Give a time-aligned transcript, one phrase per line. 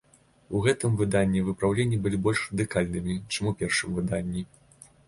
[0.59, 4.49] У гэтым выданні выпраўленні былі больш радыкальнымі, чым у першым выданні.